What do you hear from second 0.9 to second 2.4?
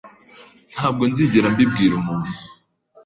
nzigera mbibwira umuntu.